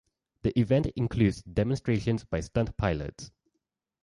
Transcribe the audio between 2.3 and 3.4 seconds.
stunt pilots.